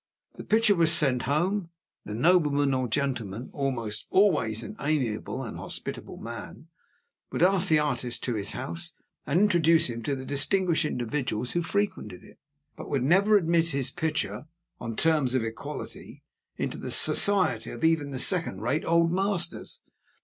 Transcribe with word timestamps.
The 0.33 0.43
picture 0.43 0.73
was 0.73 0.91
sent 0.91 1.21
home; 1.29 1.69
the 2.05 2.15
nobleman 2.15 2.73
or 2.73 2.87
gentleman 2.87 3.51
(almost 3.53 4.07
always 4.09 4.63
an 4.63 4.75
amiable 4.79 5.43
and 5.43 5.57
a 5.57 5.59
hospitable 5.61 6.17
man) 6.17 6.69
would 7.31 7.43
ask 7.43 7.67
the 7.69 7.77
artist 7.77 8.23
to 8.23 8.33
his 8.33 8.53
house 8.53 8.93
and 9.27 9.39
introduce 9.39 9.91
him 9.91 10.01
to 10.01 10.15
the 10.15 10.25
distinguished 10.25 10.85
individuals 10.85 11.51
who 11.51 11.61
frequented 11.61 12.23
it; 12.23 12.39
but 12.75 12.89
would 12.89 13.03
never 13.03 13.37
admit 13.37 13.67
his 13.67 13.91
picture, 13.91 14.47
on 14.79 14.95
terms 14.95 15.35
of 15.35 15.43
equality, 15.43 16.23
into 16.57 16.79
the 16.79 16.89
society 16.89 17.69
even 17.83 18.07
of 18.07 18.13
the 18.13 18.17
second 18.17 18.59
rate 18.63 18.83
Old 18.83 19.11
Masters. 19.11 19.81